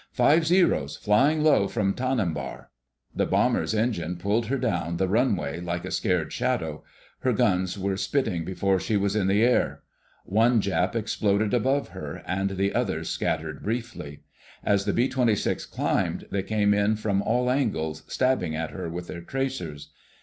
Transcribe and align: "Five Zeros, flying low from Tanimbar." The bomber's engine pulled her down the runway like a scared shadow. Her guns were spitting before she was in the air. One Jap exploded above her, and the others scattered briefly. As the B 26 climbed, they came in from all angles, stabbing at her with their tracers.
"Five 0.13 0.47
Zeros, 0.47 0.97
flying 0.97 1.43
low 1.43 1.67
from 1.67 1.93
Tanimbar." 1.93 2.71
The 3.15 3.27
bomber's 3.27 3.75
engine 3.75 4.17
pulled 4.17 4.47
her 4.47 4.57
down 4.57 4.97
the 4.97 5.07
runway 5.07 5.59
like 5.61 5.85
a 5.85 5.91
scared 5.91 6.33
shadow. 6.33 6.83
Her 7.19 7.33
guns 7.33 7.77
were 7.77 7.97
spitting 7.97 8.43
before 8.43 8.79
she 8.79 8.97
was 8.97 9.15
in 9.15 9.27
the 9.27 9.43
air. 9.43 9.83
One 10.25 10.59
Jap 10.59 10.95
exploded 10.95 11.53
above 11.53 11.89
her, 11.89 12.23
and 12.25 12.49
the 12.57 12.73
others 12.73 13.09
scattered 13.09 13.61
briefly. 13.61 14.21
As 14.63 14.85
the 14.85 14.93
B 14.93 15.07
26 15.07 15.67
climbed, 15.67 16.25
they 16.31 16.41
came 16.41 16.73
in 16.73 16.95
from 16.95 17.21
all 17.21 17.51
angles, 17.51 18.01
stabbing 18.07 18.55
at 18.55 18.71
her 18.71 18.89
with 18.89 19.05
their 19.07 19.21
tracers. 19.21 19.91